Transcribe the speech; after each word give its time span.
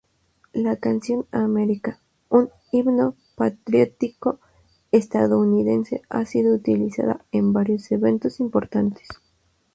La 0.53 0.77
canción 0.77 1.27
"America", 1.31 1.99
un 2.29 2.49
himno 2.71 3.15
patriótico 3.35 4.39
estadounidense, 4.91 6.01
ha 6.09 6.25
sido 6.25 6.55
utilizada 6.55 7.23
en 7.31 7.53
varios 7.53 7.91
eventos 7.91 8.39
importantes. 8.39 9.07